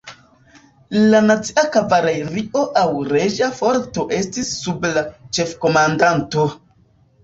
La 1.11 1.19
"Nacia 1.25 1.65
Kavalerio" 1.75 2.65
aŭ 2.83 2.87
"Reĝa 3.13 3.53
Forto" 3.61 4.09
estis 4.25 4.53
sub 4.67 4.93
la 4.99 5.09
ĉefkomandanto. 5.17 6.53